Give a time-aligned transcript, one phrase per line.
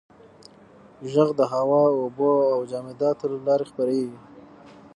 [1.11, 4.19] •ږغ د هوا، اوبو او جامداتو له لارې خپرېږي.